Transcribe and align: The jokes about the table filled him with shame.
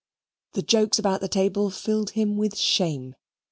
The 0.53 0.63
jokes 0.63 0.97
about 0.97 1.21
the 1.21 1.27
table 1.27 1.69
filled 1.69 2.09
him 2.17 2.35
with 2.35 2.57
shame. 2.57 3.13